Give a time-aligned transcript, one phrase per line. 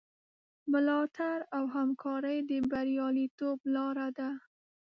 [0.71, 4.29] ملاتړ او همکاري د بریالیتوب لاره ده.